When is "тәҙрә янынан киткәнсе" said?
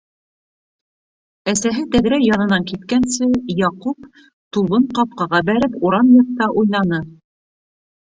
1.95-3.27